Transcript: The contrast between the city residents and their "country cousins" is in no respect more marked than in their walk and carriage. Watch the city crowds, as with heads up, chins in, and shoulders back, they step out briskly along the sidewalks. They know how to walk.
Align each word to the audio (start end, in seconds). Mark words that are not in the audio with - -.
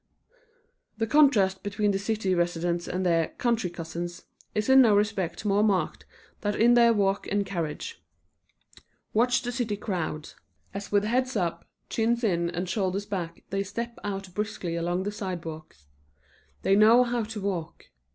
The 0.97 1.05
contrast 1.05 1.61
between 1.61 1.91
the 1.91 1.99
city 1.99 2.33
residents 2.33 2.87
and 2.87 3.05
their 3.05 3.27
"country 3.37 3.69
cousins" 3.69 4.23
is 4.55 4.67
in 4.67 4.81
no 4.81 4.95
respect 4.95 5.45
more 5.45 5.61
marked 5.61 6.05
than 6.39 6.55
in 6.59 6.73
their 6.73 6.91
walk 6.91 7.27
and 7.27 7.45
carriage. 7.45 8.01
Watch 9.13 9.43
the 9.43 9.51
city 9.51 9.77
crowds, 9.77 10.35
as 10.73 10.91
with 10.91 11.03
heads 11.03 11.35
up, 11.35 11.65
chins 11.87 12.23
in, 12.23 12.49
and 12.49 12.67
shoulders 12.67 13.05
back, 13.05 13.43
they 13.51 13.61
step 13.61 13.99
out 14.03 14.33
briskly 14.33 14.75
along 14.75 15.03
the 15.03 15.11
sidewalks. 15.11 15.85
They 16.63 16.75
know 16.75 17.03
how 17.03 17.21
to 17.25 17.39
walk. 17.39 17.91